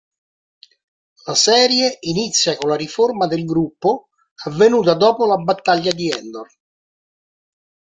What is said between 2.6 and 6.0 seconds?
la riforma del gruppo avvenuta dopo la Battaglia